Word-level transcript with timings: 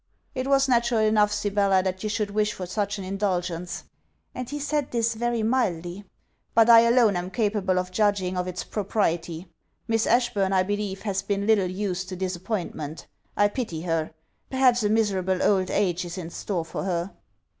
'It 0.33 0.47
was 0.47 0.67
natural 0.67 1.01
enough, 1.01 1.31
Sibella, 1.31 1.83
that 1.83 2.01
you 2.01 2.09
should 2.09 2.31
wish 2.31 2.53
for 2.53 2.65
such 2.65 2.97
an 2.97 3.03
indulgence;' 3.03 3.83
and 4.33 4.49
he 4.49 4.57
said 4.59 4.89
this 4.89 5.13
very 5.13 5.43
mildly: 5.43 6.05
'but 6.55 6.71
I 6.71 6.79
alone 6.87 7.15
am 7.15 7.29
capable 7.29 7.77
of 7.77 7.91
judging 7.91 8.35
of 8.35 8.47
its 8.47 8.63
propriety. 8.63 9.45
Miss 9.87 10.07
Ashburn, 10.07 10.53
I 10.53 10.63
believe, 10.63 11.03
has 11.03 11.21
been 11.21 11.45
little 11.45 11.69
used 11.69 12.09
to 12.09 12.15
disappointment. 12.15 13.05
I 13.37 13.47
pity 13.47 13.81
her. 13.83 14.09
Perhaps 14.49 14.81
a 14.81 14.89
miserable 14.89 15.43
old 15.43 15.69
age 15.69 16.03
is 16.03 16.17
in 16.17 16.31
store 16.31 16.65
for 16.65 16.83
her.' 16.83 17.11